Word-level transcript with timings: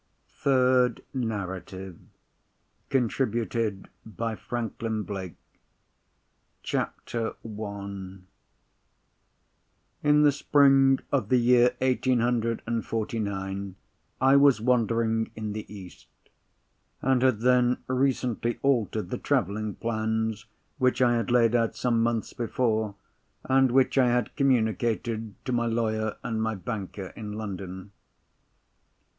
THIRD 0.39 1.03
NARRATIVE. 1.13 1.99
Contributed 2.89 3.87
by 4.03 4.33
Franklin 4.33 5.03
Blake. 5.03 5.35
CHAPTER 6.63 7.35
I 7.45 8.17
In 10.01 10.23
the 10.23 10.31
spring 10.31 11.01
of 11.11 11.29
the 11.29 11.37
year 11.37 11.75
eighteen 11.81 12.19
hundred 12.19 12.63
and 12.65 12.83
forty 12.83 13.19
nine 13.19 13.75
I 14.19 14.37
was 14.37 14.59
wandering 14.59 15.29
in 15.35 15.53
the 15.53 15.71
East, 15.71 16.07
and 17.03 17.21
had 17.21 17.41
then 17.41 17.77
recently 17.85 18.57
altered 18.63 19.11
the 19.11 19.19
travelling 19.19 19.75
plans 19.75 20.47
which 20.79 20.99
I 20.99 21.15
had 21.17 21.29
laid 21.29 21.53
out 21.53 21.75
some 21.75 22.01
months 22.01 22.33
before, 22.33 22.95
and 23.43 23.71
which 23.71 23.99
I 23.99 24.07
had 24.07 24.35
communicated 24.35 25.35
to 25.45 25.51
my 25.51 25.67
lawyer 25.67 26.17
and 26.23 26.41
my 26.41 26.55
banker 26.55 27.13
in 27.15 27.33
London. 27.33 27.91